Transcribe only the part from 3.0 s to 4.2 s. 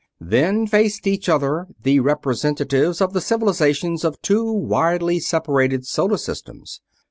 of the civilizations of